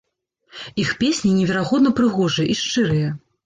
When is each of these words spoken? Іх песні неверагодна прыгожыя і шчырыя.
Іх 0.83 0.93
песні 1.03 1.35
неверагодна 1.37 1.95
прыгожыя 2.03 2.51
і 2.51 2.61
шчырыя. 2.67 3.17